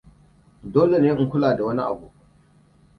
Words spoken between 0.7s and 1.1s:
Dole ne